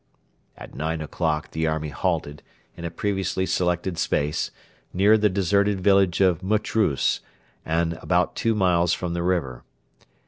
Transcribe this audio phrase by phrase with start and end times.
[0.57, 2.41] At nine o'clock the army halted
[2.75, 4.49] in a previously selected space,
[4.95, 7.19] near the deserted village of Mutrus
[7.63, 9.63] and about two miles from the river.